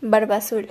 [0.00, 0.68] Barba Azul.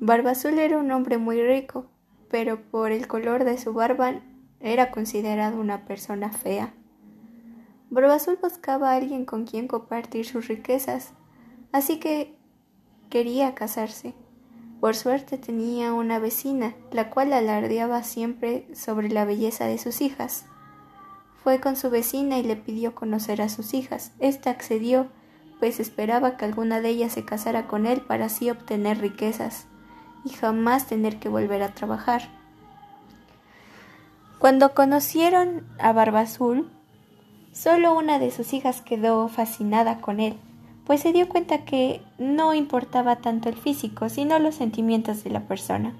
[0.00, 1.86] Barba Azul era un hombre muy rico,
[2.28, 4.20] pero por el color de su barba
[4.58, 6.74] era considerado una persona fea.
[7.90, 11.12] Barba Azul buscaba a alguien con quien compartir sus riquezas,
[11.70, 12.34] así que
[13.10, 14.12] quería casarse.
[14.80, 20.46] Por suerte tenía una vecina, la cual alardeaba siempre sobre la belleza de sus hijas.
[21.44, 24.10] Fue con su vecina y le pidió conocer a sus hijas.
[24.18, 25.10] Esta accedió
[25.58, 29.66] pues esperaba que alguna de ellas se casara con él para así obtener riquezas
[30.24, 32.22] y jamás tener que volver a trabajar.
[34.38, 36.70] Cuando conocieron a Barba Azul,
[37.52, 40.36] solo una de sus hijas quedó fascinada con él,
[40.84, 45.40] pues se dio cuenta que no importaba tanto el físico, sino los sentimientos de la
[45.40, 45.94] persona.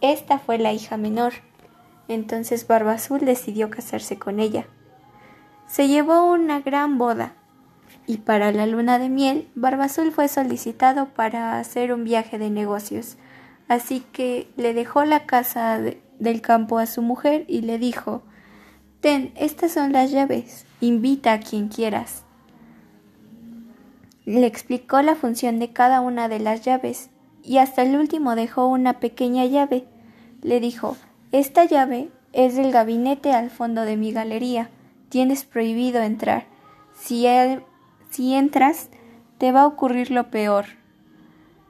[0.00, 1.32] Esta fue la hija menor,
[2.08, 4.66] entonces Barba Azul decidió casarse con ella.
[5.66, 7.34] Se llevó una gran boda,
[8.06, 13.16] y para la luna de miel, Barbazul fue solicitado para hacer un viaje de negocios.
[13.66, 15.80] Así que le dejó la casa
[16.18, 18.22] del campo a su mujer y le dijo
[19.00, 22.24] Ten, estas son las llaves, invita a quien quieras.
[24.26, 27.10] Le explicó la función de cada una de las llaves
[27.42, 29.86] y hasta el último dejó una pequeña llave.
[30.42, 30.96] Le dijo
[31.32, 34.70] Esta llave es del gabinete al fondo de mi galería.
[35.08, 36.46] Tienes prohibido entrar.
[36.94, 37.26] Si
[38.14, 38.90] si entras,
[39.38, 40.66] te va a ocurrir lo peor.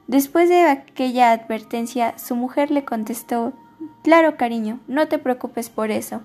[0.09, 3.55] Después de aquella advertencia, su mujer le contestó
[4.03, 6.21] Claro, cariño, no te preocupes por eso.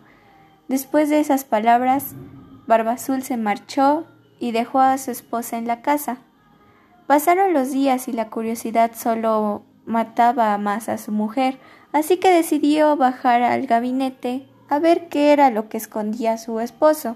[0.68, 2.16] Después de esas palabras,
[2.68, 4.08] Barba Azul se marchó
[4.40, 6.18] y dejó a su esposa en la casa.
[7.08, 11.60] Pasaron los días y la curiosidad solo mataba más a su mujer,
[11.94, 17.16] así que decidió bajar al gabinete a ver qué era lo que escondía su esposo.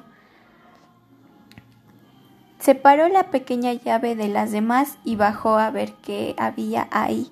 [2.63, 7.29] Separó la pequeña llave de las demás y bajó a ver qué había ahí.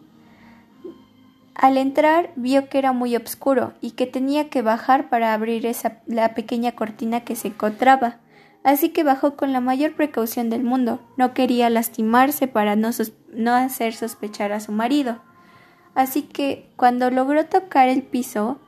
[1.55, 6.01] Al entrar vio que era muy oscuro y que tenía que bajar para abrir esa,
[6.05, 8.17] la pequeña cortina que se encontraba.
[8.65, 10.99] Así que bajó con la mayor precaución del mundo.
[11.15, 12.89] No quería lastimarse para no,
[13.33, 15.21] no hacer sospechar a su marido.
[15.95, 18.59] Así que cuando logró tocar el piso,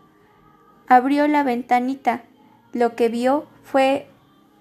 [0.88, 2.24] abrió la ventanita.
[2.72, 4.08] Lo que vio fue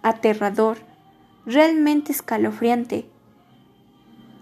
[0.02, 0.90] aterrador
[1.46, 3.06] realmente escalofriante.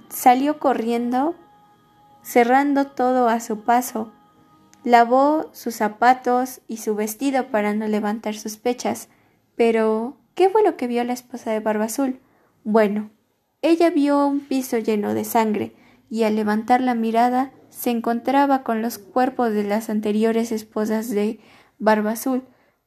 [0.08, 1.34] Salió corriendo,
[2.22, 4.12] cerrando todo a su paso.
[4.84, 9.08] Lavó sus zapatos y su vestido para no levantar sospechas.
[9.56, 12.20] Pero, ¿qué fue lo que vio la esposa de Barba Azul?
[12.64, 13.10] Bueno,
[13.62, 15.74] ella vio un piso lleno de sangre,
[16.08, 21.40] y al levantar la mirada se encontraba con los cuerpos de las anteriores esposas de
[21.78, 22.42] Barba Azul,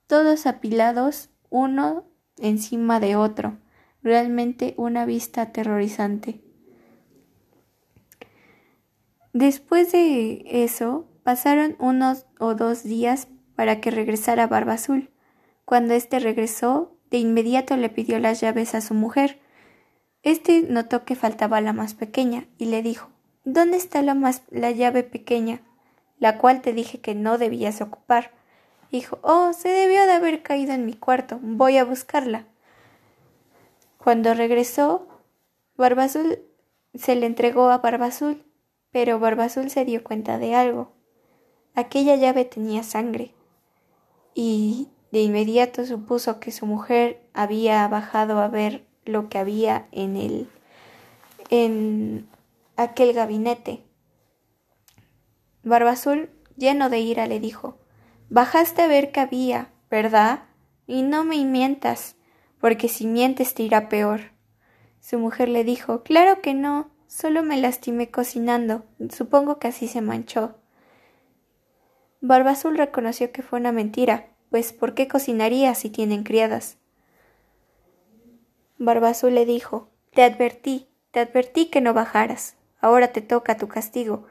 [0.07, 2.05] todos apilados uno
[2.37, 3.57] encima de otro
[4.03, 6.41] realmente una vista aterrorizante.
[9.33, 15.09] Después de eso, pasaron unos o dos días para que regresara Barba Azul.
[15.65, 19.39] Cuando éste regresó, de inmediato le pidió las llaves a su mujer.
[20.21, 23.09] Este notó que faltaba la más pequeña y le dijo
[23.45, 25.61] ¿Dónde está la más la llave pequeña?
[26.19, 28.31] la cual te dije que no debías ocupar.
[28.91, 31.39] Dijo Oh, se debió de haber caído en mi cuarto.
[31.41, 32.45] Voy a buscarla.
[34.03, 35.07] Cuando regresó,
[35.77, 36.39] Barbazul
[36.93, 38.43] se le entregó a Barbazul,
[38.91, 40.91] pero Barbazul se dio cuenta de algo.
[41.73, 43.33] Aquella llave tenía sangre,
[44.35, 50.17] y de inmediato supuso que su mujer había bajado a ver lo que había en
[50.17, 50.49] el
[51.49, 52.27] en
[52.75, 53.85] aquel gabinete.
[55.63, 57.77] Barbazul, lleno de ira, le dijo
[58.29, 60.43] Bajaste a ver qué había, ¿verdad?
[60.87, 62.17] Y no me mientas
[62.63, 64.31] porque si mientes te irá peor.
[65.01, 68.85] Su mujer le dijo Claro que no, solo me lastimé cocinando.
[69.09, 70.55] Supongo que así se manchó.
[72.21, 76.77] Barba Azul reconoció que fue una mentira, pues ¿por qué cocinaría si tienen criadas?
[78.77, 82.55] Barba Azul le dijo Te advertí, te advertí que no bajaras.
[82.79, 84.23] Ahora te toca tu castigo.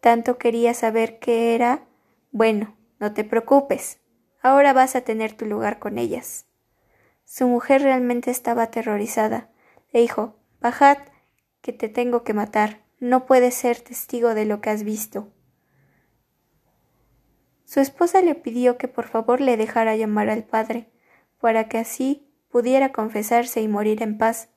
[0.00, 1.84] Tanto quería saber qué era.
[2.32, 4.00] Bueno, no te preocupes.
[4.42, 6.46] Ahora vas a tener tu lugar con ellas.
[7.24, 9.50] Su mujer realmente estaba aterrorizada.
[9.92, 10.98] Le dijo Bajad,
[11.60, 12.80] que te tengo que matar.
[12.98, 15.28] No puedes ser testigo de lo que has visto.
[17.64, 20.90] Su esposa le pidió que por favor le dejara llamar al padre,
[21.40, 24.48] para que así pudiera confesarse y morir en paz.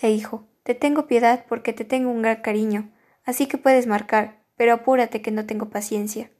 [0.00, 2.90] Le dijo Te tengo piedad porque te tengo un gran cariño,
[3.24, 6.30] así que puedes marcar, pero apúrate que no tengo paciencia.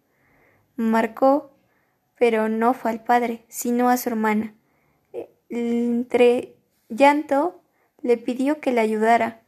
[0.76, 1.53] Marcó
[2.24, 4.54] pero no fue al padre, sino a su hermana.
[5.50, 6.54] Entre
[6.88, 7.60] llanto
[8.00, 9.42] le pidió que le ayudara,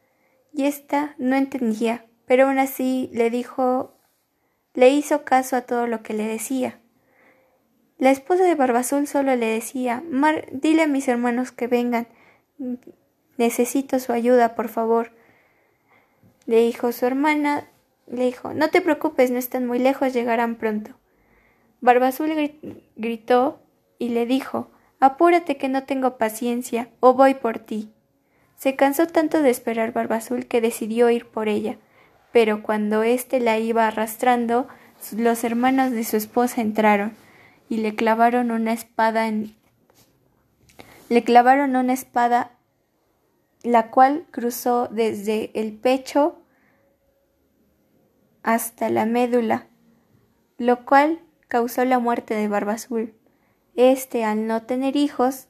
[0.53, 3.95] y ésta no entendía, pero aún así le dijo
[4.75, 6.79] le hizo caso a todo lo que le decía.
[7.97, 12.07] La esposa de Barbazul solo le decía Mar, dile a mis hermanos que vengan.
[13.39, 15.13] Necesito su ayuda, por favor.
[16.45, 17.71] Le dijo su hermana,
[18.07, 20.91] le dijo No te preocupes, no están muy lejos, llegarán pronto.
[21.81, 22.53] Barbazul
[22.97, 23.61] gritó
[23.99, 24.71] y le dijo
[25.01, 27.93] Apúrate que no tengo paciencia, o voy por ti.
[28.57, 31.77] Se cansó tanto de esperar Barbazul que decidió ir por ella,
[32.33, 34.69] pero cuando éste la iba arrastrando,
[35.17, 37.15] los hermanos de su esposa entraron
[37.69, 39.55] y le clavaron una espada en
[41.09, 42.53] le clavaron una espada
[43.63, 46.39] la cual cruzó desde el pecho
[48.43, 49.67] hasta la médula,
[50.57, 53.15] lo cual causó la muerte de Barbazul.
[53.75, 55.49] Este, al no tener hijos,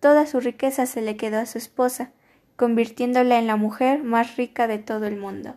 [0.00, 2.12] toda su riqueza se le quedó a su esposa,
[2.56, 5.56] convirtiéndola en la mujer más rica de todo el mundo.